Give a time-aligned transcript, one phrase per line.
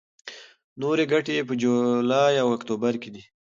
[0.81, 3.23] نورې ګڼې په جولای او اکتوبر کې دي.